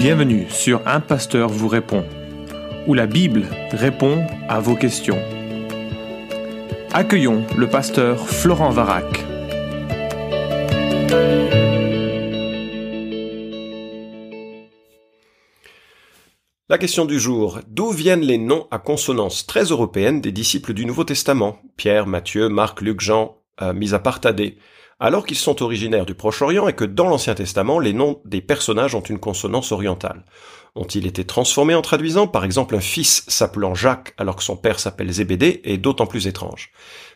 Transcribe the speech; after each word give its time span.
Bienvenue 0.00 0.48
sur 0.48 0.80
Un 0.88 1.00
Pasteur 1.00 1.50
vous 1.50 1.68
répond, 1.68 2.06
où 2.86 2.94
la 2.94 3.06
Bible 3.06 3.44
répond 3.70 4.26
à 4.48 4.58
vos 4.58 4.74
questions. 4.74 5.18
Accueillons 6.90 7.44
le 7.58 7.68
pasteur 7.68 8.26
Florent 8.26 8.70
Varac. 8.70 9.04
La 16.70 16.78
question 16.78 17.04
du 17.04 17.20
jour. 17.20 17.60
D'où 17.68 17.90
viennent 17.90 18.22
les 18.22 18.38
noms 18.38 18.68
à 18.70 18.78
consonance 18.78 19.46
très 19.46 19.64
européennes 19.64 20.22
des 20.22 20.32
disciples 20.32 20.72
du 20.72 20.86
Nouveau 20.86 21.04
Testament? 21.04 21.60
Pierre, 21.76 22.06
Matthieu, 22.06 22.48
Marc, 22.48 22.80
Luc, 22.80 23.02
Jean, 23.02 23.36
euh, 23.60 23.74
mis 23.74 23.92
à 23.92 23.98
part 23.98 24.20
Thaddée 24.20 24.56
alors 25.00 25.24
qu'ils 25.24 25.38
sont 25.38 25.62
originaires 25.62 26.06
du 26.06 26.14
Proche-Orient 26.14 26.68
et 26.68 26.74
que 26.74 26.84
dans 26.84 27.08
l'Ancien 27.08 27.34
Testament, 27.34 27.78
les 27.78 27.94
noms 27.94 28.20
des 28.26 28.42
personnages 28.42 28.94
ont 28.94 29.00
une 29.00 29.18
consonance 29.18 29.72
orientale. 29.72 30.24
Ont-ils 30.76 31.06
été 31.06 31.24
transformés 31.24 31.74
en 31.74 31.82
traduisant 31.82 32.28
Par 32.28 32.44
exemple, 32.44 32.76
un 32.76 32.80
fils 32.80 33.24
s'appelant 33.26 33.74
Jacques 33.74 34.14
alors 34.18 34.36
que 34.36 34.44
son 34.44 34.56
père 34.56 34.78
s'appelle 34.78 35.10
Zébédée 35.10 35.62
est 35.64 35.78
d'autant 35.78 36.06
plus 36.06 36.26
étrange. 36.26 36.70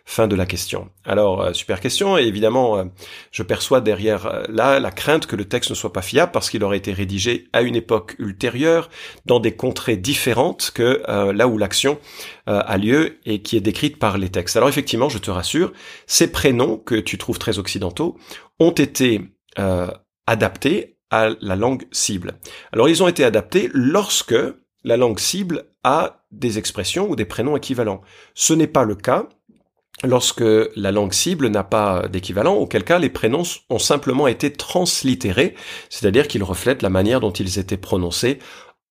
Fin 0.07 0.29
de 0.29 0.37
la 0.37 0.45
question. 0.45 0.91
Alors, 1.07 1.41
euh, 1.41 1.53
super 1.55 1.81
question, 1.81 2.19
et 2.19 2.25
évidemment, 2.25 2.77
euh, 2.77 2.85
je 3.31 3.43
perçois 3.43 3.81
derrière 3.81 4.27
euh, 4.27 4.43
là 4.51 4.79
la 4.79 4.91
crainte 4.91 5.27
que 5.27 5.35
le 5.35 5.47
texte 5.47 5.71
ne 5.71 5.75
soit 5.75 5.95
pas 5.95 6.03
fiable 6.03 6.31
parce 6.31 6.51
qu'il 6.51 6.63
aurait 6.63 6.77
été 6.77 6.93
rédigé 6.93 7.49
à 7.55 7.63
une 7.63 7.75
époque 7.75 8.15
ultérieure, 8.19 8.91
dans 9.25 9.41
des 9.41 9.57
contrées 9.57 9.97
différentes 9.97 10.73
que 10.75 11.03
là 11.33 11.49
où 11.49 11.57
l'action 11.57 11.99
a 12.47 12.77
lieu 12.77 13.19
et 13.25 13.41
qui 13.41 13.57
est 13.57 13.61
décrite 13.61 13.99
par 13.99 14.19
les 14.19 14.29
textes. 14.29 14.57
Alors 14.57 14.69
effectivement, 14.69 15.09
je 15.09 15.19
te 15.19 15.31
rassure, 15.31 15.73
ces 16.07 16.31
prénoms 16.31 16.77
que 16.77 16.97
tu 16.97 17.17
trouves 17.17 17.39
très 17.39 17.59
occidentaux 17.59 18.19
ont 18.61 18.73
été 18.73 19.23
adaptés 20.27 20.99
à 21.11 21.31
la 21.41 21.57
langue 21.57 21.87
cible. 21.93 22.35
Alors 22.73 22.89
ils 22.89 23.03
ont 23.03 23.09
été 23.09 23.25
adaptés 23.25 23.71
lorsque 23.73 24.35
la 24.85 24.97
langue 24.97 25.19
cible 25.19 25.65
a 25.83 26.25
des 26.31 26.59
expressions 26.59 27.09
ou 27.09 27.17
des 27.17 27.25
prénoms 27.25 27.57
équivalents. 27.57 28.03
Ce 28.35 28.53
n'est 28.53 28.67
pas 28.67 28.85
le 28.85 28.95
cas 28.95 29.29
lorsque 30.03 30.45
la 30.77 30.93
langue 30.93 31.13
cible 31.13 31.49
n'a 31.49 31.65
pas 31.65 32.09
d'équivalent, 32.09 32.55
auquel 32.55 32.85
cas 32.85 32.99
les 32.99 33.11
prénoms 33.11 33.45
ont 33.71 33.79
simplement 33.79 34.27
été 34.27 34.53
translittérés, 34.53 35.55
c'est-à-dire 35.89 36.29
qu'ils 36.29 36.43
reflètent 36.43 36.83
la 36.83 36.91
manière 36.91 37.21
dont 37.21 37.33
ils 37.33 37.59
étaient 37.59 37.77
prononcés 37.77 38.39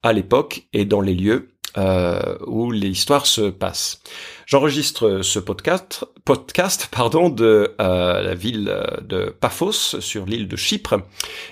à 0.02 0.14
l'époque 0.14 0.64
et 0.74 0.86
dans 0.86 1.02
les 1.02 1.14
lieux 1.14 1.50
euh, 1.78 2.38
où 2.46 2.72
l'histoire 2.72 3.26
se 3.26 3.50
passe. 3.50 4.02
J'enregistre 4.46 5.22
ce 5.24 5.40
podcast, 5.40 6.06
podcast 6.24 6.88
pardon, 6.92 7.30
de 7.30 7.76
euh, 7.82 8.22
la 8.22 8.36
ville 8.36 8.74
de 9.02 9.36
Paphos 9.40 10.00
sur 10.00 10.26
l'île 10.26 10.48
de 10.48 10.56
Chypre. 10.56 11.02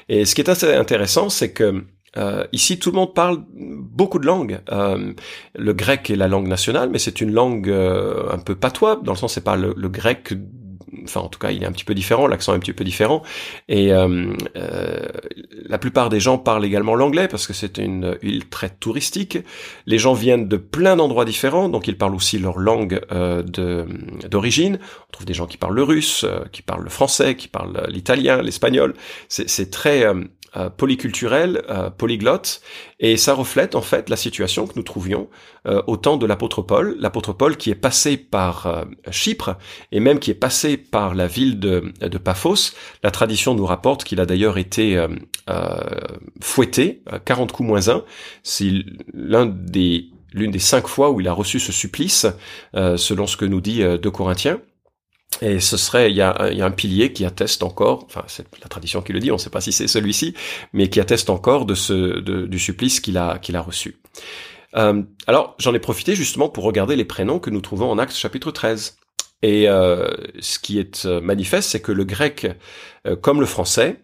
Et 0.09 0.25
ce 0.25 0.35
qui 0.35 0.41
est 0.41 0.49
assez 0.49 0.73
intéressant, 0.73 1.29
c'est 1.29 1.53
que 1.53 1.85
euh, 2.17 2.45
ici, 2.51 2.77
tout 2.77 2.91
le 2.91 2.95
monde 2.95 3.13
parle 3.13 3.43
beaucoup 3.91 4.19
de 4.19 4.25
langues. 4.25 4.59
Euh, 4.71 5.13
le 5.55 5.73
grec 5.73 6.09
est 6.09 6.15
la 6.15 6.27
langue 6.27 6.47
nationale, 6.47 6.89
mais 6.89 6.99
c'est 6.99 7.21
une 7.21 7.31
langue 7.31 7.69
euh, 7.69 8.31
un 8.31 8.39
peu 8.39 8.55
patois, 8.55 8.99
dans 9.03 9.11
le 9.11 9.17
sens 9.17 9.33
c'est 9.33 9.43
pas 9.43 9.55
le, 9.55 9.73
le, 9.77 9.89
grec. 9.89 10.33
Enfin, 11.03 11.21
en 11.21 11.29
tout 11.29 11.39
cas, 11.39 11.51
il 11.51 11.63
est 11.63 11.65
un 11.65 11.71
petit 11.71 11.85
peu 11.85 11.93
différent, 11.93 12.27
l'accent 12.27 12.53
est 12.53 12.57
un 12.57 12.59
petit 12.59 12.73
peu 12.73 12.83
différent. 12.83 13.21
Et 13.69 13.93
euh, 13.93 14.33
la 15.65 15.77
plupart 15.77 16.09
des 16.09 16.19
gens 16.19 16.37
parlent 16.37 16.65
également 16.65 16.95
l'anglais 16.95 17.27
parce 17.27 17.47
que 17.47 17.53
c'est 17.53 17.77
une 17.77 18.17
île 18.21 18.47
très 18.49 18.69
touristique. 18.69 19.39
Les 19.85 19.97
gens 19.97 20.13
viennent 20.13 20.47
de 20.47 20.57
plein 20.57 20.95
d'endroits 20.95 21.25
différents, 21.25 21.69
donc 21.69 21.87
ils 21.87 21.97
parlent 21.97 22.15
aussi 22.15 22.39
leur 22.39 22.59
langue 22.59 23.01
d'origine. 24.29 24.79
On 25.07 25.11
trouve 25.11 25.25
des 25.25 25.33
gens 25.33 25.47
qui 25.47 25.57
parlent 25.57 25.75
le 25.75 25.83
russe, 25.83 26.25
qui 26.51 26.61
parlent 26.61 26.83
le 26.83 26.89
français, 26.89 27.35
qui 27.35 27.47
parlent 27.47 27.87
l'italien, 27.89 28.41
l'espagnol. 28.41 28.93
C'est 29.29 29.71
très 29.71 30.05
euh, 30.57 30.69
polyculturel, 30.69 31.63
euh, 31.69 31.89
polyglotte, 31.89 32.61
et 32.99 33.15
ça 33.15 33.33
reflète 33.33 33.75
en 33.75 33.81
fait 33.81 34.09
la 34.09 34.17
situation 34.17 34.67
que 34.67 34.73
nous 34.75 34.83
trouvions 34.83 35.29
euh, 35.65 35.81
au 35.87 35.95
temps 35.95 36.17
de 36.17 36.25
l'apôtre 36.25 36.61
Paul, 36.61 36.97
l'apôtre 36.99 37.31
Paul 37.31 37.55
qui 37.55 37.69
est 37.69 37.75
passé 37.75 38.17
par 38.17 38.67
euh, 38.67 38.83
Chypre 39.11 39.55
et 39.93 40.01
même 40.01 40.19
qui 40.19 40.29
est 40.29 40.35
passé 40.35 40.75
par 40.75 41.15
la 41.15 41.27
ville 41.27 41.59
de, 41.59 41.93
de 42.01 42.17
Paphos. 42.17 42.73
La 43.01 43.11
tradition 43.11 43.55
nous 43.55 43.65
rapporte 43.65 44.03
qu'il 44.03 44.19
a 44.19 44.25
d'ailleurs 44.25 44.57
été 44.57 45.01
fouetté, 46.41 47.03
40 47.25 47.51
coups 47.51 47.67
moins 47.67 47.89
un. 47.89 48.03
C'est 48.43 48.71
l'un 49.13 49.45
des 49.45 50.09
l'une 50.33 50.51
des 50.51 50.59
cinq 50.59 50.87
fois 50.87 51.11
où 51.11 51.19
il 51.19 51.27
a 51.27 51.33
reçu 51.33 51.59
ce 51.59 51.71
supplice, 51.73 52.25
selon 52.73 53.27
ce 53.27 53.35
que 53.35 53.45
nous 53.45 53.59
dit 53.59 53.83
2 53.83 53.99
Corinthiens. 54.11 54.59
Et 55.41 55.59
ce 55.59 55.77
serait, 55.77 56.11
il 56.11 56.17
y, 56.17 56.21
a, 56.21 56.35
un 56.39 56.71
pilier 56.71 57.13
qui 57.13 57.25
atteste 57.25 57.63
encore, 57.63 58.03
enfin 58.05 58.23
c'est 58.27 58.45
la 58.61 58.67
tradition 58.67 59.01
qui 59.01 59.11
le 59.11 59.19
dit, 59.19 59.31
on 59.31 59.35
ne 59.35 59.39
sait 59.39 59.49
pas 59.49 59.61
si 59.61 59.71
c'est 59.71 59.87
celui-ci, 59.87 60.35
mais 60.73 60.89
qui 60.89 60.99
atteste 60.99 61.29
encore 61.29 61.65
de 61.65 61.73
ce, 61.73 62.19
du 62.19 62.59
supplice 62.59 62.99
qu'il 62.99 63.17
a, 63.17 63.39
qu'il 63.39 63.55
a 63.55 63.61
reçu. 63.61 64.01
Euh, 64.75 65.01
alors 65.27 65.55
j'en 65.57 65.73
ai 65.73 65.79
profité 65.79 66.15
justement 66.15 66.47
pour 66.47 66.63
regarder 66.63 66.95
les 66.95 67.05
prénoms 67.05 67.39
que 67.39 67.49
nous 67.49 67.61
trouvons 67.61 67.89
en 67.89 67.97
Actes 67.97 68.15
chapitre 68.15 68.51
13. 68.51 68.97
Et 69.41 69.67
euh, 69.67 70.07
ce 70.39 70.59
qui 70.59 70.79
est 70.79 71.05
euh, 71.05 71.19
manifeste, 71.19 71.71
c'est 71.71 71.81
que 71.81 71.91
le 71.91 72.03
grec, 72.03 72.47
euh, 73.07 73.15
comme 73.15 73.39
le 73.39 73.47
français, 73.47 74.01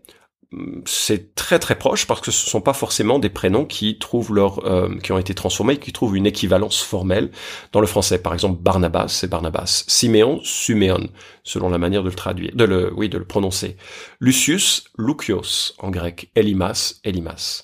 c'est 0.85 1.35
très 1.35 1.59
très 1.59 1.75
proche 1.75 2.07
parce 2.07 2.21
que 2.21 2.31
ce 2.31 2.49
sont 2.49 2.61
pas 2.61 2.73
forcément 2.73 3.19
des 3.19 3.29
prénoms 3.29 3.65
qui 3.65 3.97
trouvent 3.97 4.33
leur 4.33 4.65
euh, 4.65 4.97
qui 5.03 5.11
ont 5.11 5.17
été 5.17 5.33
transformés 5.33 5.77
qui 5.77 5.91
trouvent 5.91 6.15
une 6.15 6.25
équivalence 6.25 6.81
formelle 6.81 7.31
dans 7.73 7.81
le 7.81 7.87
français. 7.87 8.17
Par 8.17 8.33
exemple 8.33 8.61
Barnabas 8.61 9.09
c'est 9.09 9.29
Barnabas. 9.29 9.83
Siméon 9.87 10.39
Suméon 10.43 11.09
selon 11.43 11.69
la 11.69 11.77
manière 11.77 12.01
de 12.01 12.09
le 12.09 12.15
traduire 12.15 12.51
de 12.55 12.63
le 12.63 12.93
oui 12.95 13.09
de 13.09 13.17
le 13.17 13.25
prononcer. 13.25 13.75
Lucius 14.21 14.85
Lucios 14.97 15.73
en 15.79 15.89
grec. 15.89 16.29
Elimas 16.35 16.95
Elimas. 17.03 17.63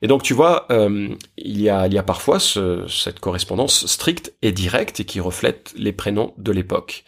Et 0.00 0.06
donc 0.06 0.22
tu 0.22 0.32
vois 0.32 0.66
euh, 0.72 1.14
il 1.36 1.60
y 1.60 1.68
a 1.68 1.86
il 1.86 1.92
y 1.92 1.98
a 1.98 2.02
parfois 2.02 2.40
ce, 2.40 2.86
cette 2.88 3.20
correspondance 3.20 3.84
stricte 3.86 4.32
et 4.40 4.52
directe 4.52 5.00
et 5.00 5.04
qui 5.04 5.20
reflète 5.20 5.74
les 5.76 5.92
prénoms 5.92 6.32
de 6.38 6.52
l'époque 6.52 7.04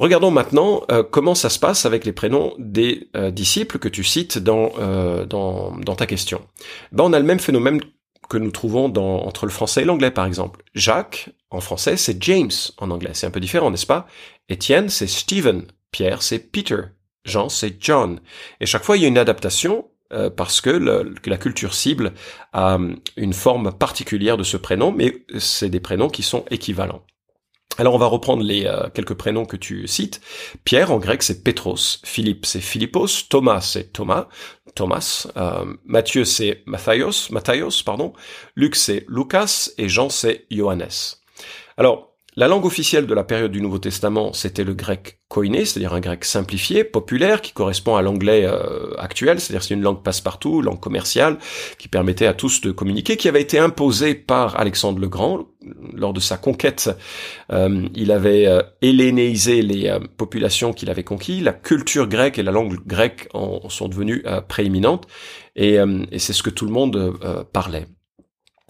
Regardons 0.00 0.30
maintenant 0.30 0.82
euh, 0.90 1.02
comment 1.02 1.34
ça 1.34 1.50
se 1.50 1.58
passe 1.58 1.84
avec 1.84 2.06
les 2.06 2.12
prénoms 2.12 2.54
des 2.58 3.10
euh, 3.14 3.30
disciples 3.30 3.78
que 3.78 3.86
tu 3.86 4.02
cites 4.02 4.38
dans, 4.38 4.72
euh, 4.78 5.26
dans, 5.26 5.76
dans, 5.76 5.94
ta 5.94 6.06
question. 6.06 6.40
Ben, 6.90 7.04
on 7.04 7.12
a 7.12 7.18
le 7.18 7.24
même 7.26 7.38
phénomène 7.38 7.82
que 8.30 8.38
nous 8.38 8.50
trouvons 8.50 8.88
dans, 8.88 9.26
entre 9.26 9.44
le 9.44 9.52
français 9.52 9.82
et 9.82 9.84
l'anglais, 9.84 10.10
par 10.10 10.24
exemple. 10.24 10.64
Jacques, 10.72 11.28
en 11.50 11.60
français, 11.60 11.98
c'est 11.98 12.16
James 12.22 12.50
en 12.78 12.90
anglais. 12.90 13.10
C'est 13.12 13.26
un 13.26 13.30
peu 13.30 13.40
différent, 13.40 13.70
n'est-ce 13.70 13.84
pas? 13.84 14.06
Étienne, 14.48 14.88
c'est 14.88 15.06
Stephen. 15.06 15.66
Pierre, 15.90 16.22
c'est 16.22 16.38
Peter. 16.50 16.80
Jean, 17.26 17.50
c'est 17.50 17.76
John. 17.78 18.20
Et 18.62 18.64
chaque 18.64 18.84
fois, 18.84 18.96
il 18.96 19.02
y 19.02 19.04
a 19.04 19.08
une 19.08 19.18
adaptation 19.18 19.86
parce 20.36 20.60
que, 20.60 20.70
le, 20.70 21.14
que, 21.22 21.30
la 21.30 21.36
culture 21.36 21.74
cible 21.74 22.14
a 22.52 22.78
une 23.16 23.32
forme 23.32 23.70
particulière 23.70 24.36
de 24.36 24.42
ce 24.42 24.56
prénom, 24.56 24.92
mais 24.92 25.24
c'est 25.38 25.68
des 25.68 25.78
prénoms 25.78 26.08
qui 26.08 26.24
sont 26.24 26.44
équivalents. 26.50 27.04
Alors 27.80 27.94
on 27.94 27.98
va 27.98 28.08
reprendre 28.08 28.42
les 28.42 28.66
euh, 28.66 28.90
quelques 28.92 29.14
prénoms 29.14 29.46
que 29.46 29.56
tu 29.56 29.86
cites. 29.86 30.20
Pierre 30.64 30.92
en 30.92 30.98
grec 30.98 31.22
c'est 31.22 31.42
Petros, 31.42 31.78
Philippe 32.04 32.44
c'est 32.44 32.60
Philippos, 32.60 33.06
Thomas 33.30 33.62
c'est 33.62 33.90
Thomas, 33.94 34.28
Thomas, 34.74 35.26
euh, 35.38 35.64
Matthieu 35.86 36.26
c'est 36.26 36.62
Matthios, 36.66 37.30
Matthios 37.30 37.82
pardon, 37.82 38.12
Luc 38.54 38.76
c'est 38.76 39.06
Lucas. 39.08 39.70
Et 39.78 39.88
Jean 39.88 40.10
c'est 40.10 40.44
Johannes. 40.50 41.16
Alors 41.78 42.09
la 42.36 42.46
langue 42.46 42.64
officielle 42.64 43.06
de 43.06 43.14
la 43.14 43.24
période 43.24 43.50
du 43.50 43.60
Nouveau 43.60 43.78
Testament, 43.78 44.32
c'était 44.32 44.62
le 44.62 44.72
grec 44.72 45.20
koiné, 45.28 45.64
c'est-à-dire 45.64 45.92
un 45.94 46.00
grec 46.00 46.24
simplifié, 46.24 46.84
populaire, 46.84 47.40
qui 47.40 47.52
correspond 47.52 47.96
à 47.96 48.02
l'anglais 48.02 48.44
euh, 48.44 48.94
actuel, 48.98 49.40
c'est-à-dire 49.40 49.64
c'est 49.64 49.74
une 49.74 49.82
langue 49.82 50.02
passe-partout, 50.02 50.62
langue 50.62 50.78
commerciale, 50.78 51.38
qui 51.78 51.88
permettait 51.88 52.26
à 52.26 52.34
tous 52.34 52.60
de 52.60 52.70
communiquer, 52.70 53.16
qui 53.16 53.28
avait 53.28 53.42
été 53.42 53.58
imposée 53.58 54.14
par 54.14 54.58
Alexandre 54.58 55.00
le 55.00 55.08
Grand 55.08 55.48
lors 55.92 56.12
de 56.12 56.20
sa 56.20 56.36
conquête. 56.36 56.90
Euh, 57.52 57.88
il 57.94 58.12
avait 58.12 58.46
euh, 58.46 58.62
hellénéisé 58.80 59.62
les 59.62 59.98
populations 60.16 60.72
qu'il 60.72 60.88
avait 60.88 61.04
conquises, 61.04 61.42
la 61.42 61.52
culture 61.52 62.06
grecque 62.08 62.38
et 62.38 62.42
la 62.42 62.52
langue 62.52 62.78
grecque 62.86 63.28
en 63.34 63.68
sont 63.68 63.88
devenues 63.88 64.24
prééminentes, 64.48 65.06
et, 65.56 65.78
et 66.10 66.18
c'est 66.18 66.32
ce 66.32 66.42
que 66.42 66.50
tout 66.50 66.64
le 66.64 66.72
monde 66.72 67.18
parlait. 67.52 67.86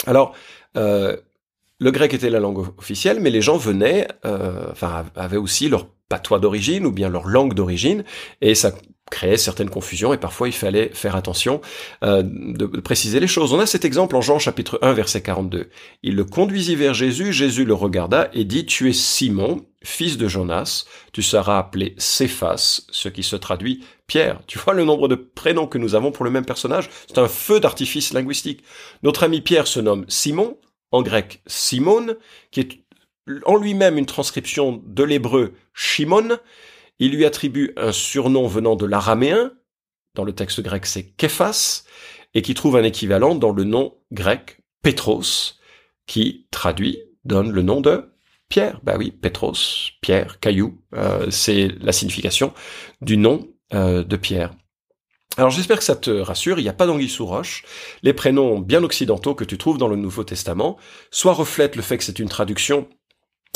Alors, 0.07 0.35
le 1.81 1.91
grec 1.91 2.15
était 2.15 2.31
la 2.31 2.41
langue 2.41 2.67
officielle, 2.79 3.21
mais 3.21 3.31
les 3.31 3.41
gens 3.41 3.57
venaient, 3.57 4.07
euh, 4.25 4.67
enfin, 4.71 5.07
avaient 5.17 5.39
aussi 5.39 5.69
leur 5.69 5.87
patois 6.09 6.39
d'origine 6.39 6.85
ou 6.85 6.93
bien 6.93 7.09
leur 7.09 7.27
langue 7.27 7.55
d'origine, 7.55 8.05
et 8.43 8.55
ça 8.55 8.73
créait 9.11 9.39
certaines 9.39 9.71
confusions, 9.71 10.13
et 10.13 10.19
parfois 10.19 10.49
il 10.49 10.53
fallait 10.53 10.91
faire 10.93 11.17
attention 11.17 11.61
euh, 12.05 12.23
de, 12.23 12.67
préciser 12.67 13.19
les 13.19 13.27
choses. 13.27 13.53
On 13.53 13.59
a 13.59 13.67
cet 13.67 13.85
exemple 13.85 14.15
en 14.15 14.21
Jean 14.21 14.39
chapitre 14.39 14.79
1, 14.83 14.93
verset 14.93 15.23
42. 15.23 15.69
Il 16.03 16.15
le 16.15 16.25
conduisit 16.25 16.77
vers 16.77 16.95
Jésus, 16.95 17.33
Jésus 17.33 17.65
le 17.65 17.75
regarda 17.75 18.29
et 18.35 18.45
dit, 18.45 18.67
Tu 18.67 18.89
es 18.89 18.93
Simon, 18.93 19.67
fils 19.83 20.17
de 20.17 20.29
Jonas, 20.29 20.85
tu 21.13 21.23
seras 21.23 21.59
appelé 21.59 21.95
Céphas, 21.99 22.83
ce 22.91 23.09
qui 23.09 23.23
se 23.23 23.37
traduit 23.37 23.85
Pierre. 24.07 24.41
Tu 24.47 24.59
vois 24.59 24.75
le 24.75 24.85
nombre 24.85 25.09
de 25.09 25.17
prénoms 25.17 25.67
que 25.67 25.79
nous 25.79 25.95
avons 25.95 26.13
pour 26.13 26.25
le 26.25 26.31
même 26.31 26.45
personnage? 26.45 26.89
C'est 27.09 27.19
un 27.19 27.29
feu 27.29 27.59
d'artifice 27.59 28.13
linguistique. 28.13 28.63
Notre 29.03 29.25
ami 29.25 29.41
Pierre 29.41 29.67
se 29.67 29.81
nomme 29.81 30.05
Simon, 30.09 30.57
en 30.93 31.03
grec 31.03 31.43
Simon, 31.47 32.17
qui 32.51 32.61
est 32.61 32.85
en 33.45 33.57
lui-même 33.57 33.99
une 33.99 34.07
transcription 34.07 34.83
de 34.85 35.05
l'hébreu 35.05 35.55
Shimon. 35.73 36.39
Il 36.99 37.13
lui 37.13 37.25
attribue 37.25 37.73
un 37.77 37.93
surnom 37.93 38.47
venant 38.47 38.77
de 38.77 38.87
l'araméen. 38.87 39.53
Dans 40.15 40.25
le 40.25 40.33
texte 40.33 40.61
grec, 40.61 40.87
c'est 40.87 41.05
Kephas. 41.05 41.85
et 42.35 42.43
qui 42.43 42.55
trouve 42.55 42.77
un 42.77 42.85
équivalent 42.85 43.35
dans 43.35 43.53
le 43.53 43.65
nom 43.65 43.97
grec 44.13 44.61
Petros, 44.83 45.59
qui 46.07 46.47
traduit, 46.51 47.03
donne 47.25 47.51
le 47.51 47.63
nom 47.63 47.81
de 47.81 48.13
Pierre. 48.49 48.81
Bah 48.83 48.97
oui, 48.99 49.11
Petros, 49.11 49.55
Pierre, 50.01 50.41
caillou, 50.41 50.81
euh, 50.95 51.31
c'est 51.31 51.69
la 51.81 51.93
signification 51.93 52.53
du 53.01 53.17
nom 53.17 53.49
euh, 53.75 54.05
de 54.05 54.17
Pierre. 54.17 54.55
Alors 55.41 55.49
j'espère 55.49 55.79
que 55.79 55.85
ça 55.85 55.97
te 55.97 56.11
rassure, 56.11 56.59
il 56.59 56.65
n'y 56.65 56.69
a 56.69 56.75
pas 56.75 56.87
d'anguille 56.87 57.09
sous 57.09 57.25
roche. 57.25 57.65
Les 58.03 58.13
prénoms 58.13 58.59
bien 58.59 58.85
occidentaux 58.85 59.35
que 59.35 59.45
tu 59.45 59.57
trouves 59.57 59.79
dans 59.79 59.89
le 59.89 59.97
Nouveau 59.97 60.23
Testament, 60.23 60.77
soit 61.11 61.33
reflètent 61.33 61.77
le 61.77 61.83
fait 61.83 61.97
que 61.97 62.05
c'est 62.05 62.19
une 62.19 62.29
traduction 62.29 62.87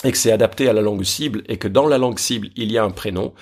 et 0.02 0.12
que 0.12 0.19
c'est 0.19 0.32
adapté 0.32 0.69
à 0.69 0.73
la 0.73 0.82
langue 0.82 1.05
cible 1.05 1.43
et 1.49 1.56
que 1.56 1.69
dans 1.69 1.87
la 1.87 1.99
langue 1.99 2.19
cible 2.19 2.49
il 2.56 2.70
y 2.73 2.79
a 2.79 2.85
un 2.85 2.91
prénom 2.91 3.32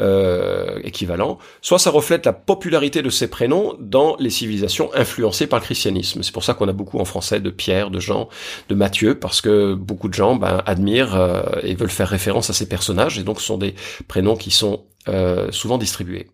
euh, 0.00 0.78
équivalent, 0.84 1.38
soit 1.62 1.78
ça 1.78 1.90
reflète 1.90 2.26
la 2.26 2.32
popularité 2.32 3.02
de 3.02 3.10
ces 3.10 3.28
prénoms 3.28 3.74
dans 3.80 4.16
les 4.18 4.30
civilisations 4.30 4.90
influencées 4.94 5.46
par 5.46 5.58
le 5.58 5.64
christianisme. 5.64 6.22
C'est 6.22 6.32
pour 6.32 6.44
ça 6.44 6.54
qu'on 6.54 6.68
a 6.68 6.72
beaucoup 6.72 6.98
en 6.98 7.04
français 7.04 7.40
de 7.40 7.50
Pierre, 7.50 7.90
de 7.90 7.98
Jean, 7.98 8.28
de 8.68 8.74
Matthieu, 8.74 9.18
parce 9.18 9.40
que 9.40 9.74
beaucoup 9.74 10.08
de 10.08 10.14
gens 10.14 10.36
ben, 10.36 10.62
admirent 10.66 11.16
euh, 11.16 11.42
et 11.62 11.74
veulent 11.74 11.90
faire 11.90 12.08
référence 12.08 12.50
à 12.50 12.52
ces 12.52 12.68
personnages, 12.68 13.18
et 13.18 13.22
donc 13.22 13.40
ce 13.40 13.46
sont 13.46 13.58
des 13.58 13.74
prénoms 14.06 14.36
qui 14.36 14.50
sont 14.50 14.84
euh, 15.08 15.50
souvent 15.50 15.78
distribués. 15.78 16.28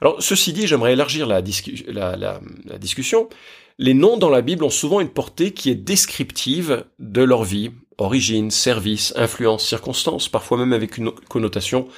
Alors 0.00 0.16
ceci 0.22 0.54
dit, 0.54 0.66
j'aimerais 0.66 0.94
élargir 0.94 1.26
la, 1.26 1.42
discussion. 1.42 3.28
Les 3.78 3.92
noms 3.92 4.16
dans 4.16 4.30
la 4.30 4.40
Bible 4.40 4.64
ont 4.64 4.70
souvent 4.70 5.00
une 5.00 5.10
portée 5.10 5.52
qui 5.52 5.68
est 5.68 5.74
descriptive 5.74 6.86
de 6.98 7.22
leur 7.22 7.44
vie, 7.44 7.72
origine, 7.98 8.50
service, 8.50 9.12
influence, 9.16 9.66
circonstance, 9.66 10.28
parfois 10.28 10.58
même 10.58 10.72
avec 10.72 10.98
une 10.98 11.10
connotation 11.10 11.88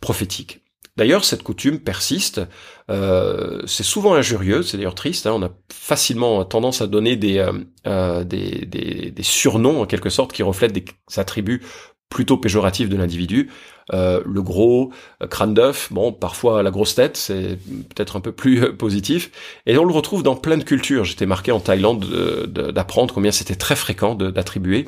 prophétique. 0.00 0.60
D'ailleurs, 0.96 1.24
cette 1.24 1.42
coutume 1.42 1.78
persiste. 1.78 2.42
Euh, 2.90 3.62
c'est 3.66 3.84
souvent 3.84 4.14
injurieux, 4.14 4.62
c'est 4.62 4.76
d'ailleurs 4.76 4.94
triste. 4.94 5.26
Hein, 5.26 5.32
on 5.34 5.42
a 5.42 5.50
facilement 5.72 6.44
tendance 6.44 6.82
à 6.82 6.86
donner 6.86 7.16
des, 7.16 7.38
euh, 7.38 7.52
euh, 7.86 8.24
des, 8.24 8.66
des, 8.66 9.22
surnoms 9.22 9.80
en 9.80 9.86
quelque 9.86 10.10
sorte 10.10 10.32
qui 10.32 10.42
reflètent 10.42 10.72
des 10.72 10.84
attributs 11.16 11.62
plutôt 12.10 12.36
péjoratif 12.36 12.88
de 12.88 12.96
l'individu. 12.96 13.48
Euh, 13.92 14.20
le 14.26 14.42
gros, 14.42 14.92
euh, 15.22 15.26
crâne 15.26 15.54
d'œuf, 15.54 15.88
bon, 15.92 16.12
parfois 16.12 16.62
la 16.62 16.70
grosse 16.70 16.94
tête, 16.94 17.16
c'est 17.16 17.56
peut-être 17.88 18.16
un 18.16 18.20
peu 18.20 18.32
plus 18.32 18.62
euh, 18.62 18.72
positif. 18.72 19.30
Et 19.66 19.78
on 19.78 19.84
le 19.84 19.92
retrouve 19.92 20.22
dans 20.22 20.36
plein 20.36 20.58
de 20.58 20.64
cultures. 20.64 21.04
J'étais 21.04 21.26
marqué 21.26 21.52
en 21.52 21.60
Thaïlande 21.60 22.04
d'apprendre 22.48 23.14
combien 23.14 23.30
c'était 23.30 23.54
très 23.54 23.76
fréquent 23.76 24.14
d'attribuer 24.14 24.86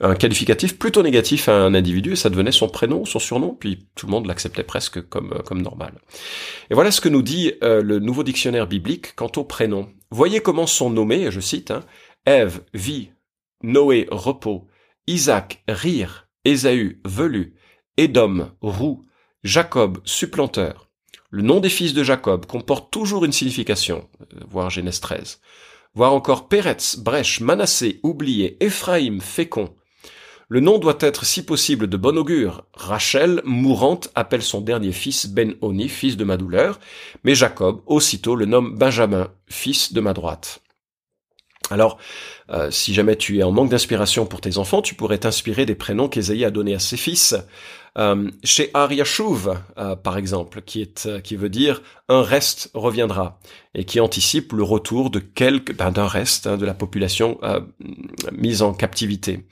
un 0.00 0.14
qualificatif 0.14 0.78
plutôt 0.78 1.02
négatif 1.02 1.48
à 1.48 1.54
un 1.54 1.74
individu 1.74 2.12
et 2.12 2.16
ça 2.16 2.28
devenait 2.28 2.52
son 2.52 2.68
prénom, 2.68 3.04
son 3.04 3.18
surnom, 3.18 3.56
puis 3.58 3.86
tout 3.94 4.06
le 4.06 4.10
monde 4.10 4.26
l'acceptait 4.26 4.64
presque 4.64 5.00
comme, 5.08 5.42
comme 5.44 5.62
normal. 5.62 5.92
Et 6.70 6.74
voilà 6.74 6.90
ce 6.90 7.00
que 7.00 7.08
nous 7.08 7.22
dit 7.22 7.52
le 7.62 7.98
nouveau 7.98 8.24
dictionnaire 8.24 8.66
biblique 8.66 9.14
quant 9.14 9.30
aux 9.36 9.44
prénoms. 9.44 9.88
Voyez 10.10 10.40
comment 10.40 10.66
sont 10.66 10.90
nommés, 10.90 11.30
je 11.30 11.40
cite, 11.40 11.70
hein, 11.70 11.80
Ève, 12.26 12.62
vie, 12.72 13.10
Noé, 13.62 14.06
repos, 14.10 14.66
Isaac, 15.06 15.62
rire, 15.68 16.23
Ésaü, 16.44 17.00
velu, 17.04 17.54
Édom, 17.96 18.50
roux, 18.60 19.04
Jacob, 19.44 19.98
supplanteur. 20.04 20.90
Le 21.30 21.42
nom 21.42 21.60
des 21.60 21.68
fils 21.68 21.94
de 21.94 22.02
Jacob 22.02 22.46
comporte 22.46 22.90
toujours 22.90 23.24
une 23.24 23.32
signification, 23.32 24.08
euh, 24.20 24.40
voir 24.48 24.70
Genèse 24.70 25.00
13. 25.00 25.40
Voir 25.94 26.12
encore 26.12 26.48
Péretz, 26.48 26.96
brèche, 26.98 27.40
Manassé, 27.40 28.00
oublié, 28.02 28.56
Éphraïm, 28.60 29.20
fécond. 29.20 29.74
Le 30.48 30.60
nom 30.60 30.78
doit 30.78 30.98
être 31.00 31.24
si 31.24 31.44
possible 31.44 31.86
de 31.86 31.96
bon 31.96 32.18
augure. 32.18 32.64
Rachel, 32.74 33.40
mourante, 33.44 34.10
appelle 34.14 34.42
son 34.42 34.60
dernier 34.60 34.92
fils 34.92 35.26
Ben-Oni, 35.26 35.88
fils 35.88 36.16
de 36.16 36.24
ma 36.24 36.36
douleur, 36.36 36.78
mais 37.24 37.34
Jacob, 37.34 37.80
aussitôt, 37.86 38.36
le 38.36 38.44
nomme 38.44 38.76
Benjamin, 38.76 39.28
fils 39.48 39.92
de 39.92 40.00
ma 40.00 40.12
droite. 40.12 40.63
Alors, 41.70 41.98
euh, 42.50 42.70
si 42.70 42.92
jamais 42.92 43.16
tu 43.16 43.38
es 43.38 43.42
en 43.42 43.52
manque 43.52 43.70
d'inspiration 43.70 44.26
pour 44.26 44.40
tes 44.40 44.58
enfants, 44.58 44.82
tu 44.82 44.94
pourrais 44.94 45.18
t'inspirer 45.18 45.64
des 45.64 45.74
prénoms 45.74 46.08
qu'Ésaïe 46.08 46.44
a 46.44 46.50
donnés 46.50 46.74
à 46.74 46.78
ses 46.78 46.96
fils. 46.96 47.34
Euh, 47.96 48.28
chez 48.42 48.70
Ariashuv, 48.74 49.56
euh, 49.78 49.94
par 49.94 50.18
exemple, 50.18 50.62
qui 50.62 50.92
qui 51.22 51.36
veut 51.36 51.48
dire 51.48 51.80
un 52.08 52.22
reste 52.22 52.70
reviendra 52.74 53.38
et 53.76 53.84
qui 53.84 54.00
anticipe 54.00 54.52
le 54.52 54.64
retour 54.64 55.10
de 55.10 55.20
quelque 55.20 55.72
ben, 55.72 55.92
d'un 55.92 56.08
reste 56.08 56.48
hein, 56.48 56.56
de 56.56 56.66
la 56.66 56.74
population 56.74 57.38
mise 58.32 58.62
en 58.62 58.74
captivité. 58.74 59.46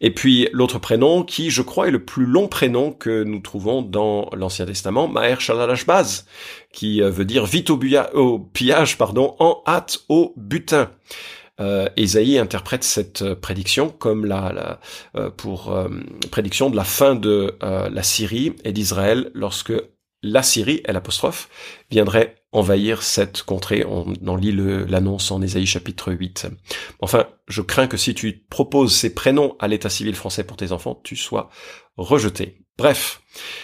Et 0.00 0.12
puis 0.12 0.48
l'autre 0.52 0.78
prénom 0.78 1.24
qui, 1.24 1.50
je 1.50 1.62
crois, 1.62 1.88
est 1.88 1.90
le 1.90 2.04
plus 2.04 2.26
long 2.26 2.48
prénom 2.48 2.92
que 2.92 3.24
nous 3.24 3.40
trouvons 3.40 3.80
dans 3.82 4.28
l'Ancien 4.36 4.66
Testament, 4.66 5.08
Maher 5.08 5.40
Shalalashbaz, 5.40 6.26
qui 6.72 7.00
veut 7.00 7.24
dire 7.24 7.46
vite 7.46 7.70
au, 7.70 7.80
au 8.14 8.38
pillage, 8.38 8.98
pardon, 8.98 9.34
en 9.38 9.62
hâte 9.66 10.00
au 10.08 10.34
butin 10.36 10.90
euh, 11.60 11.88
Ésaïe 11.96 12.38
interprète 12.38 12.84
cette 12.84 13.22
euh, 13.22 13.34
prédiction 13.34 13.88
comme 13.88 14.24
la, 14.26 14.80
euh, 15.16 15.30
pour 15.30 15.72
euh, 15.72 15.88
prédiction 16.30 16.70
de 16.70 16.76
la 16.76 16.84
fin 16.84 17.14
de 17.14 17.56
la 17.60 18.02
Syrie 18.02 18.54
et 18.64 18.72
d'Israël 18.72 19.30
lorsque 19.34 19.72
la 20.22 20.42
Syrie, 20.42 20.82
l'apostrophe, 20.86 21.48
viendrait 21.90 22.36
envahir 22.52 23.02
cette 23.02 23.42
contrée. 23.42 23.84
On 23.86 24.12
en 24.26 24.36
lit 24.36 24.52
l'annonce 24.52 25.30
en 25.30 25.42
Ésaïe 25.42 25.66
chapitre 25.66 26.12
8. 26.12 26.48
Enfin, 27.00 27.26
je 27.48 27.62
crains 27.62 27.86
que 27.86 27.96
si 27.96 28.14
tu 28.14 28.44
proposes 28.50 28.94
ces 28.94 29.14
prénoms 29.14 29.56
à 29.58 29.68
l'état 29.68 29.90
civil 29.90 30.14
français 30.14 30.44
pour 30.44 30.56
tes 30.56 30.72
enfants, 30.72 31.00
tu 31.04 31.16
sois 31.16 31.50
rejeté. 31.96 32.58
Bref, 32.78 33.22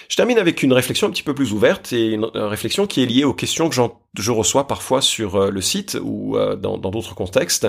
je 0.09 0.17
termine 0.17 0.39
avec 0.39 0.63
une 0.63 0.73
réflexion 0.73 1.09
un 1.09 1.11
petit 1.11 1.23
peu 1.23 1.35
plus 1.35 1.53
ouverte 1.53 1.93
et 1.93 2.13
une 2.13 2.25
réflexion 2.35 2.87
qui 2.87 3.03
est 3.03 3.07
liée 3.07 3.25
aux 3.25 3.35
questions 3.35 3.69
que 3.69 3.75
je 4.19 4.31
reçois 4.31 4.67
parfois 4.67 5.01
sur 5.01 5.37
euh, 5.37 5.51
le 5.51 5.61
site 5.61 5.99
ou 6.03 6.37
euh, 6.37 6.57
dans 6.57 6.77
d'autres 6.79 7.15
contextes 7.15 7.67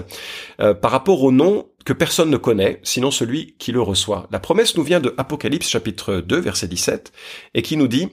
euh, 0.60 0.74
par 0.74 0.92
rapport 0.92 1.24
au 1.24 1.32
nom 1.32 1.70
que 1.86 1.94
personne 1.94 2.30
ne 2.30 2.38
connaît, 2.38 2.80
sinon 2.84 3.12
celui 3.12 3.56
qui 3.58 3.72
le 3.72 3.82
reçoit. 3.82 4.28
La 4.32 4.40
promesse 4.40 4.76
nous 4.76 4.84
vient 4.84 5.00
de 5.00 5.14
Apocalypse 5.18 5.70
chapitre 5.70 6.16
2 6.16 6.40
verset 6.40 6.68
17 6.68 7.14
et 7.54 7.62
qui 7.62 7.78
nous 7.78 7.88
dit 7.88 8.10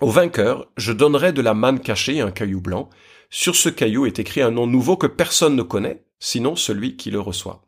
Au 0.00 0.08
vainqueur, 0.08 0.66
je 0.76 0.92
donnerai 0.92 1.32
de 1.32 1.42
la 1.42 1.54
manne 1.54 1.80
cachée, 1.80 2.20
un 2.20 2.30
caillou 2.30 2.60
blanc. 2.60 2.88
Sur 3.30 3.56
ce 3.56 3.68
caillou 3.68 4.06
est 4.06 4.18
écrit 4.18 4.42
un 4.42 4.50
nom 4.50 4.66
nouveau 4.66 4.96
que 4.96 5.06
personne 5.06 5.56
ne 5.56 5.62
connaît, 5.62 6.04
sinon 6.20 6.56
celui 6.56 6.96
qui 6.96 7.10
le 7.10 7.20
reçoit. 7.20 7.62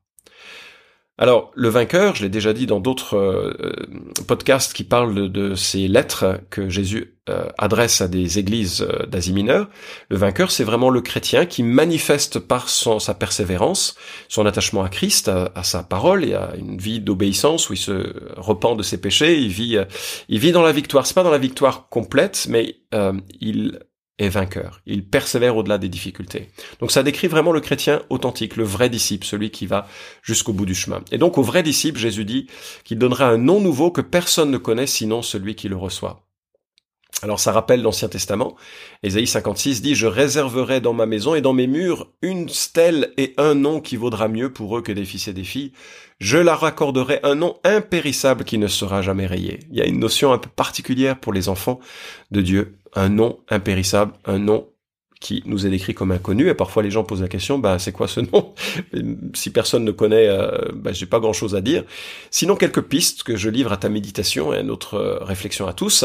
Alors, 1.16 1.52
le 1.54 1.68
vainqueur, 1.68 2.16
je 2.16 2.24
l'ai 2.24 2.28
déjà 2.28 2.52
dit 2.52 2.66
dans 2.66 2.80
d'autres 2.80 3.16
euh, 3.16 3.54
euh, 3.60 3.72
podcasts 4.26 4.72
qui 4.72 4.82
parlent 4.82 5.30
de, 5.30 5.54
ces 5.54 5.86
lettres 5.86 6.40
que 6.50 6.68
Jésus 6.68 7.14
euh, 7.28 7.48
adresse 7.56 8.00
à 8.00 8.08
des 8.08 8.40
églises 8.40 8.84
d'Asie 9.06 9.32
mineure. 9.32 9.68
Le 10.08 10.16
vainqueur, 10.16 10.50
c'est 10.50 10.64
vraiment 10.64 10.90
le 10.90 11.00
chrétien 11.02 11.46
qui 11.46 11.62
manifeste 11.62 12.40
par 12.40 12.68
sa 12.68 13.14
persévérance, 13.14 13.94
son 14.28 14.44
attachement 14.44 14.82
à 14.82 14.88
Christ, 14.88 15.28
à, 15.28 15.62
sa 15.62 15.84
parole 15.84 16.24
et 16.24 16.34
à 16.34 16.52
une 16.58 16.78
vie 16.78 16.98
d'obéissance 16.98 17.70
où 17.70 17.74
il 17.74 17.78
se 17.78 18.12
repent 18.36 18.76
de 18.76 18.82
ses 18.82 19.00
péchés. 19.00 19.38
Il 19.38 19.50
vit, 19.50 19.78
il 20.28 20.38
vit 20.40 20.50
dans 20.50 20.62
la 20.62 20.72
victoire. 20.72 21.06
C'est 21.06 21.14
pas 21.14 21.22
dans 21.22 21.30
la 21.30 21.38
victoire 21.38 21.88
complète, 21.88 22.46
mais 22.48 22.74
il 23.40 23.78
est 24.18 24.28
vainqueur. 24.28 24.80
Il 24.86 25.08
persévère 25.08 25.56
au-delà 25.56 25.78
des 25.78 25.88
difficultés. 25.88 26.50
Donc 26.80 26.92
ça 26.92 27.02
décrit 27.02 27.26
vraiment 27.26 27.52
le 27.52 27.60
chrétien 27.60 28.02
authentique, 28.10 28.56
le 28.56 28.64
vrai 28.64 28.88
disciple, 28.88 29.26
celui 29.26 29.50
qui 29.50 29.66
va 29.66 29.88
jusqu'au 30.22 30.52
bout 30.52 30.66
du 30.66 30.74
chemin. 30.74 31.02
Et 31.10 31.18
donc 31.18 31.38
au 31.38 31.42
vrai 31.42 31.62
disciple, 31.62 31.98
Jésus 31.98 32.24
dit 32.24 32.46
qu'il 32.84 32.98
donnera 32.98 33.28
un 33.28 33.38
nom 33.38 33.60
nouveau 33.60 33.90
que 33.90 34.00
personne 34.00 34.50
ne 34.50 34.58
connaît 34.58 34.86
sinon 34.86 35.22
celui 35.22 35.54
qui 35.54 35.68
le 35.68 35.76
reçoit. 35.76 36.23
Alors 37.24 37.40
ça 37.40 37.52
rappelle 37.52 37.80
l'Ancien 37.80 38.08
Testament. 38.08 38.54
Ésaïe 39.02 39.26
56 39.26 39.80
dit, 39.80 39.94
Je 39.94 40.06
réserverai 40.06 40.82
dans 40.82 40.92
ma 40.92 41.06
maison 41.06 41.34
et 41.34 41.40
dans 41.40 41.54
mes 41.54 41.66
murs 41.66 42.06
une 42.20 42.50
stèle 42.50 43.14
et 43.16 43.32
un 43.38 43.54
nom 43.54 43.80
qui 43.80 43.96
vaudra 43.96 44.28
mieux 44.28 44.52
pour 44.52 44.76
eux 44.76 44.82
que 44.82 44.92
des 44.92 45.06
fils 45.06 45.26
et 45.26 45.32
des 45.32 45.42
filles. 45.42 45.72
Je 46.18 46.36
leur 46.36 46.62
accorderai 46.64 47.20
un 47.22 47.34
nom 47.34 47.56
impérissable 47.64 48.44
qui 48.44 48.58
ne 48.58 48.66
sera 48.66 49.00
jamais 49.00 49.24
rayé. 49.24 49.60
Il 49.70 49.78
y 49.78 49.80
a 49.80 49.86
une 49.86 50.00
notion 50.00 50.34
un 50.34 50.38
peu 50.38 50.50
particulière 50.50 51.18
pour 51.18 51.32
les 51.32 51.48
enfants 51.48 51.80
de 52.30 52.42
Dieu. 52.42 52.76
Un 52.94 53.08
nom 53.08 53.38
impérissable, 53.48 54.12
un 54.26 54.38
nom 54.38 54.68
qui 55.24 55.42
nous 55.46 55.66
est 55.66 55.70
décrit 55.70 55.94
comme 55.94 56.12
inconnu 56.12 56.50
et 56.50 56.54
parfois 56.54 56.82
les 56.82 56.90
gens 56.90 57.02
posent 57.02 57.22
la 57.22 57.28
question 57.28 57.58
bah 57.58 57.78
c'est 57.78 57.92
quoi 57.92 58.08
ce 58.08 58.20
nom? 58.20 58.54
Si 59.34 59.50
personne 59.50 59.82
ne 59.82 59.90
connaît 59.90 60.28
euh, 60.28 60.58
bah, 60.74 60.92
j'ai 60.92 61.06
pas 61.06 61.18
grand 61.18 61.32
chose 61.32 61.54
à 61.54 61.62
dire. 61.62 61.84
Sinon 62.30 62.56
quelques 62.56 62.82
pistes 62.82 63.22
que 63.22 63.34
je 63.34 63.48
livre 63.48 63.72
à 63.72 63.78
ta 63.78 63.88
méditation 63.88 64.52
et 64.52 64.58
à 64.58 64.62
notre 64.62 64.94
euh, 64.94 65.24
réflexion 65.24 65.66
à 65.66 65.72
tous. 65.72 66.04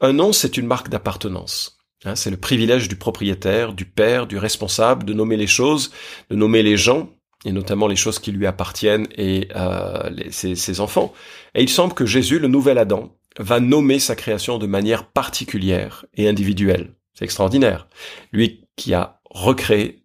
Un 0.00 0.14
nom 0.14 0.32
c'est 0.32 0.56
une 0.56 0.66
marque 0.66 0.88
d'appartenance 0.88 1.78
hein, 2.06 2.16
c'est 2.16 2.30
le 2.30 2.38
privilège 2.38 2.88
du 2.88 2.96
propriétaire 2.96 3.74
du 3.74 3.84
père 3.84 4.26
du 4.26 4.38
responsable 4.38 5.04
de 5.04 5.12
nommer 5.12 5.36
les 5.36 5.46
choses 5.46 5.90
de 6.30 6.34
nommer 6.34 6.62
les 6.62 6.78
gens 6.78 7.10
et 7.44 7.52
notamment 7.52 7.86
les 7.86 7.96
choses 7.96 8.18
qui 8.18 8.32
lui 8.32 8.46
appartiennent 8.46 9.06
et 9.18 9.48
euh, 9.54 10.10
ses 10.30 10.80
enfants. 10.80 11.12
Et 11.54 11.62
il 11.62 11.68
semble 11.68 11.92
que 11.92 12.06
Jésus 12.06 12.38
le 12.38 12.48
nouvel 12.48 12.78
Adam 12.78 13.14
va 13.38 13.60
nommer 13.60 13.98
sa 13.98 14.16
création 14.16 14.56
de 14.56 14.66
manière 14.66 15.06
particulière 15.06 16.06
et 16.14 16.26
individuelle 16.26 16.93
c'est 17.14 17.24
extraordinaire. 17.24 17.88
Lui 18.32 18.66
qui 18.76 18.94
a 18.94 19.20
recréé 19.30 20.04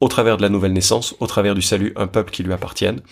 au 0.00 0.08
travers 0.08 0.38
de 0.38 0.42
la 0.42 0.48
nouvelle 0.48 0.72
naissance, 0.72 1.14
au 1.20 1.26
travers 1.26 1.54
du 1.54 1.60
salut, 1.60 1.92
un 1.94 2.06
peuple 2.06 2.32
qui 2.32 2.42
lui 2.42 2.54
appartienne. 2.54 3.02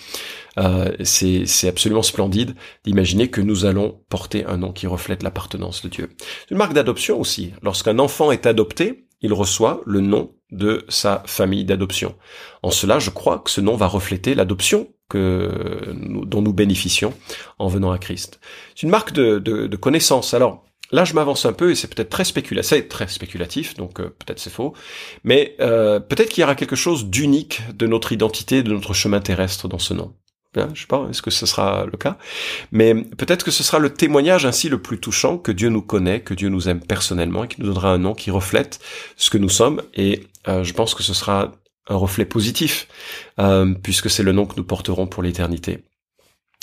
Euh, 0.59 0.91
c'est 1.05 1.69
absolument 1.69 2.03
splendide 2.03 2.55
d'imaginer 2.85 3.29
que 3.29 3.43
nous 3.43 3.67
allons 3.67 4.01
porter 4.09 4.47
un 4.47 4.57
nom 4.57 4.73
qui 4.73 4.87
reflète 4.87 5.23
l'appartenance 5.23 5.83
de 5.83 5.89
Dieu. 5.89 6.11
C'est 6.19 6.53
une 6.53 6.57
marque 6.57 6.73
d'adoption 6.73 7.21
aussi. 7.21 7.53
Lorsqu'un 7.63 7.99
enfant 7.99 8.33
est 8.33 8.47
adopté, 8.47 9.07
il 9.21 9.35
reçoit 9.35 9.83
le 9.85 10.01
nom 10.01 10.33
de 10.51 10.85
sa 10.89 11.23
famille 11.27 11.65
d'adoption. 11.65 12.15
En 12.63 12.71
cela, 12.71 12.99
je 12.99 13.11
crois 13.11 13.41
que 13.41 13.51
ce 13.51 13.61
nom 13.61 13.77
va 13.77 13.87
refléter 13.87 14.35
l'adoption 14.35 14.89
dont 15.15 16.43
nous 16.43 16.53
bénéficions 16.53 17.15
en 17.59 17.69
venant 17.69 17.91
à 17.91 17.99
Christ. 17.99 18.41
C'est 18.75 18.83
une 18.83 18.91
marque 18.91 19.13
de, 19.13 19.39
de, 19.39 19.77
connaissance. 19.77 20.35
Alors 20.35 20.65
là, 20.91 21.05
je 21.05 21.15
m'avance 21.15 21.45
un 21.47 21.53
peu 21.53 21.71
et 21.71 21.75
c'est 21.75 21.93
peut-être 21.93 22.11
très 22.11 22.25
spéculatif, 22.25 23.75
donc 23.75 24.01
euh, 24.01 24.15
peut-être 24.19 24.39
c'est 24.39 24.51
faux, 24.53 24.75
mais 25.25 25.57
euh, 25.61 26.01
peut-être 26.01 26.31
qu'il 26.31 26.43
y 26.43 26.45
aura 26.45 26.55
quelque 26.55 26.77
chose 26.77 27.07
d'unique 27.07 27.63
de 27.75 27.87
notre 27.87 28.13
identité, 28.13 28.63
de 28.63 28.73
notre 28.73 28.95
chemin 28.95 29.21
terrestre 29.21 29.69
dans 29.69 29.79
ce 29.79 29.95
nom. 29.95 30.15
Hein, 30.57 30.71
je 30.75 30.81
sais 30.81 30.87
pas, 30.87 31.07
est-ce 31.11 31.23
que 31.23 31.31
ce 31.31 31.47
sera 31.47 31.85
le 31.85 31.97
cas? 31.99 32.17
Mais 32.73 32.95
peut-être 32.95 33.45
que 33.45 33.51
ce 33.51 33.63
sera 33.63 33.79
le 33.79 33.91
témoignage 33.91 34.47
ainsi 34.47 34.69
le 34.69 34.81
plus 34.81 34.99
touchant 34.99 35.39
que 35.39 35.53
Dieu 35.53 35.69
nous 35.69 35.83
connaît, 35.83 36.21
que 36.21 36.35
Dieu 36.35 36.49
nous 36.49 36.69
aime 36.69 36.81
personnellement 36.81 37.45
et 37.45 37.49
qui 37.49 37.61
nous 37.61 37.67
donnera 37.67 37.93
un 37.93 37.99
nom 37.99 38.15
qui 38.15 38.31
reflète 38.31 38.81
ce 39.17 39.31
que 39.31 39.39
nous 39.39 39.51
sommes. 39.51 39.83
Et 39.95 40.27
euh, 40.49 40.65
je 40.65 40.73
pense 40.73 40.95
que 40.95 41.03
ce 41.03 41.13
sera 41.15 41.53
un 41.91 41.97
reflet 41.97 42.27
positif, 42.27 42.87
puisque 43.83 44.11
c'est 44.11 44.23
le 44.23 44.33
nom 44.33 44.45
que 44.45 44.57
nous 44.57 44.65
porterons 44.65 45.07
pour 45.07 45.23
l'éternité. 45.23 45.85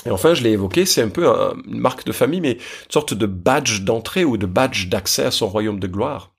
Et 0.05 0.11
enfin, 0.11 0.33
je 0.33 0.43
l'ai 0.43 0.51
évoqué, 0.51 0.85
c'est 0.85 1.01
un 1.01 1.09
peu 1.09 1.27
une 1.27 1.79
marque 1.79 2.05
de 2.05 2.11
famille, 2.11 2.41
mais 2.41 2.53
une 2.53 2.91
sorte 2.91 3.13
de 3.13 3.25
badge 3.25 3.81
d'entrée 3.81 4.23
ou 4.23 4.37
de 4.37 4.45
badge 4.45 4.87
d'accès 4.87 5.23
à 5.23 5.31
son 5.31 5.47
royaume 5.47 5.79
de 5.79 5.87
gloire. 5.87 6.35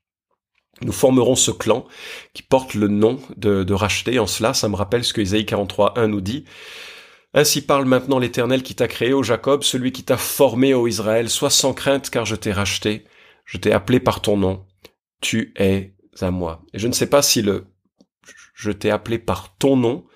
Nous 0.82 0.92
formerons 0.92 1.36
ce 1.36 1.50
clan 1.50 1.86
qui 2.34 2.42
porte 2.42 2.74
le 2.74 2.88
nom 2.88 3.18
de, 3.36 3.64
de 3.64 3.74
racheté. 3.74 4.18
En 4.18 4.26
cela, 4.26 4.54
ça 4.54 4.68
me 4.68 4.76
rappelle 4.76 5.04
ce 5.04 5.14
que 5.14 5.20
Isaïe 5.20 5.44
43.1 5.44 6.06
nous 6.06 6.20
dit. 6.20 6.44
Ainsi 7.34 7.60
parle 7.62 7.86
maintenant 7.86 8.18
l'Éternel 8.18 8.62
qui 8.62 8.74
t'a 8.74 8.88
créé, 8.88 9.12
ô 9.12 9.22
Jacob, 9.22 9.62
celui 9.62 9.92
qui 9.92 10.04
t'a 10.04 10.16
formé, 10.16 10.74
ô 10.74 10.86
Israël, 10.86 11.28
sois 11.28 11.50
sans 11.50 11.72
crainte, 11.72 12.10
car 12.10 12.24
je 12.24 12.36
t'ai 12.36 12.52
racheté, 12.52 13.04
je 13.44 13.58
t'ai 13.58 13.72
appelé 13.72 14.00
par 14.00 14.22
ton 14.22 14.36
nom, 14.36 14.64
tu 15.20 15.52
es 15.56 15.94
à 16.20 16.30
moi. 16.30 16.62
Et 16.72 16.78
je 16.78 16.88
ne 16.88 16.92
sais 16.92 17.08
pas 17.08 17.22
si 17.22 17.42
le 17.42 17.66
je 18.54 18.70
t'ai 18.70 18.90
appelé 18.90 19.18
par 19.18 19.56
ton 19.58 19.76
nom 19.76 20.06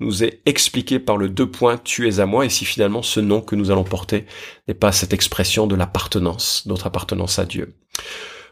nous 0.00 0.22
est 0.24 0.40
expliqué 0.46 0.98
par 0.98 1.16
le 1.16 1.28
deux 1.28 1.50
points 1.50 1.78
tu 1.78 2.08
es 2.08 2.20
à 2.20 2.26
moi, 2.26 2.46
et 2.46 2.50
si 2.50 2.64
finalement 2.64 3.02
ce 3.02 3.20
nom 3.20 3.40
que 3.40 3.56
nous 3.56 3.70
allons 3.70 3.84
porter 3.84 4.26
n'est 4.66 4.74
pas 4.74 4.92
cette 4.92 5.12
expression 5.12 5.66
de 5.66 5.74
l'appartenance, 5.74 6.64
notre 6.66 6.86
appartenance 6.86 7.38
à 7.38 7.44
Dieu. 7.44 7.74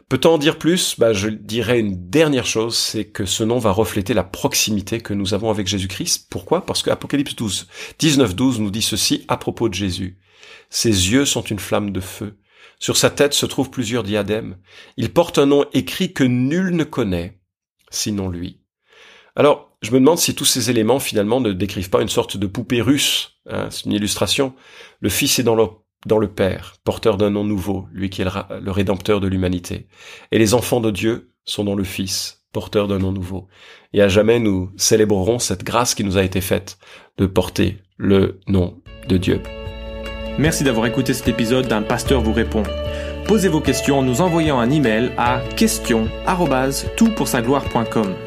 Peut-on 0.09 0.35
en 0.35 0.37
dire 0.37 0.57
plus? 0.57 0.95
Bah, 0.97 1.11
Je 1.11 1.27
dirais 1.27 1.79
une 1.79 2.09
dernière 2.09 2.45
chose, 2.45 2.77
c'est 2.77 3.05
que 3.05 3.25
ce 3.25 3.43
nom 3.43 3.59
va 3.59 3.71
refléter 3.71 4.13
la 4.13 4.23
proximité 4.23 5.01
que 5.01 5.13
nous 5.13 5.33
avons 5.33 5.49
avec 5.49 5.67
Jésus-Christ. 5.67 6.27
Pourquoi? 6.29 6.65
Parce 6.65 6.81
que 6.81 6.89
Apocalypse 6.89 7.35
12, 7.35 7.67
19, 7.99 8.33
12 8.33 8.61
nous 8.61 8.71
dit 8.71 8.81
ceci 8.81 9.25
à 9.27 9.35
propos 9.35 9.67
de 9.67 9.73
Jésus. 9.73 10.17
Ses 10.69 11.11
yeux 11.11 11.25
sont 11.25 11.41
une 11.41 11.59
flamme 11.59 11.91
de 11.91 11.99
feu. 11.99 12.37
Sur 12.79 12.95
sa 12.95 13.09
tête 13.09 13.33
se 13.33 13.45
trouvent 13.45 13.69
plusieurs 13.69 14.03
diadèmes. 14.03 14.57
Il 14.95 15.11
porte 15.11 15.39
un 15.39 15.47
nom 15.47 15.65
écrit 15.73 16.13
que 16.13 16.23
nul 16.23 16.69
ne 16.75 16.83
connaît, 16.85 17.41
sinon 17.89 18.29
lui. 18.29 18.61
Alors, 19.37 19.69
je 19.83 19.91
me 19.91 19.99
demande 19.99 20.17
si 20.17 20.33
tous 20.33 20.45
ces 20.45 20.71
éléments 20.71 20.99
finalement 20.99 21.39
ne 21.39 21.53
décrivent 21.53 21.91
pas 21.91 22.01
une 22.01 22.09
sorte 22.09 22.37
de 22.37 22.47
poupée 22.47 22.81
russe. 22.81 23.33
Hein, 23.49 23.67
c'est 23.69 23.85
une 23.85 23.93
illustration. 23.93 24.53
Le 24.99 25.09
Fils 25.09 25.37
est 25.39 25.43
dans 25.43 25.55
le 25.55 25.67
dans 26.05 26.19
le 26.19 26.27
Père, 26.27 26.75
porteur 26.83 27.17
d'un 27.17 27.31
nom 27.31 27.43
nouveau, 27.43 27.87
lui 27.91 28.09
qui 28.09 28.21
est 28.21 28.25
le 28.25 28.71
rédempteur 28.71 29.19
de 29.19 29.27
l'humanité. 29.27 29.87
Et 30.31 30.37
les 30.37 30.53
enfants 30.53 30.79
de 30.79 30.91
Dieu 30.91 31.31
sont 31.43 31.63
dans 31.63 31.73
le 31.75 31.83
Fils, 31.83 32.43
porteur 32.53 32.87
d'un 32.87 32.99
nom 32.99 33.11
nouveau. 33.11 33.47
Et 33.93 34.01
à 34.01 34.07
jamais 34.07 34.39
nous 34.39 34.71
célébrerons 34.77 35.39
cette 35.39 35.63
grâce 35.63 35.95
qui 35.95 36.03
nous 36.03 36.17
a 36.17 36.23
été 36.23 36.39
faite 36.39 36.77
de 37.17 37.25
porter 37.25 37.79
le 37.97 38.39
nom 38.47 38.79
de 39.07 39.17
Dieu. 39.17 39.41
Merci 40.37 40.63
d'avoir 40.63 40.85
écouté 40.85 41.15
cet 41.15 41.27
épisode 41.27 41.67
d'un 41.67 41.81
pasteur 41.81 42.21
vous 42.21 42.33
répond. 42.33 42.61
Posez 43.27 43.49
vos 43.49 43.61
questions 43.61 43.97
en 43.99 44.03
nous 44.03 44.21
envoyant 44.21 44.59
un 44.59 44.69
email 44.69 45.11
à 45.17 45.41
question@toutpoursagloire.com. 45.55 48.26